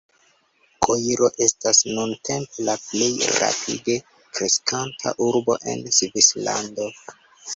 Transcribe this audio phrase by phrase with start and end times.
[0.85, 3.11] Koiro estas nuntempe la plej
[3.41, 3.97] rapide
[4.39, 6.91] kreskanta urbo en Svislando.